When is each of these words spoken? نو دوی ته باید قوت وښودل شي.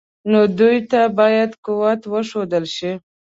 نو 0.31 0.39
دوی 0.59 0.77
ته 0.91 1.01
باید 1.19 1.51
قوت 1.65 2.01
وښودل 2.11 2.65
شي. 2.75 2.91